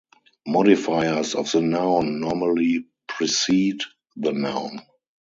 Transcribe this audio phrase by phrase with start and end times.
[0.47, 3.83] Modifiers of the noun normally precede
[4.15, 4.81] the noun.